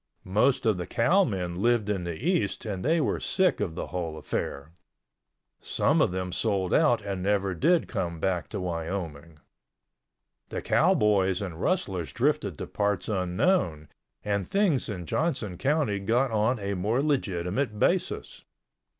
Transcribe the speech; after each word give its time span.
Most 0.33 0.65
of 0.65 0.77
the 0.77 0.87
cowmen 0.87 1.53
lived 1.61 1.87
in 1.87 2.05
the 2.05 2.15
East 2.27 2.65
and 2.65 2.83
they 2.83 2.99
were 2.99 3.19
sick 3.19 3.59
of 3.59 3.75
the 3.75 3.85
whole 3.93 4.17
affair. 4.17 4.71
Some 5.59 6.01
of 6.01 6.09
them 6.11 6.31
sold 6.31 6.73
out 6.73 7.03
and 7.03 7.21
never 7.21 7.53
did 7.53 7.87
come 7.87 8.19
back 8.19 8.49
to 8.49 8.59
Wyoming. 8.59 9.37
The 10.49 10.63
cowboys 10.63 11.39
and 11.39 11.61
rustlers 11.61 12.11
drifted 12.11 12.57
to 12.57 12.65
parts 12.65 13.09
unknown, 13.09 13.89
and 14.25 14.47
things 14.47 14.89
in 14.89 15.05
Johnson 15.05 15.55
County 15.59 15.99
got 15.99 16.31
on 16.31 16.57
a 16.57 16.73
more 16.73 17.03
legitimate 17.03 17.77
basis. 17.77 18.43